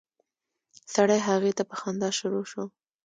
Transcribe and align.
سړی 0.93 1.19
هغې 1.27 1.51
ته 1.57 1.63
په 1.69 1.75
خندا 1.79 2.09
شروع 2.19 2.43
شو. 2.51 2.63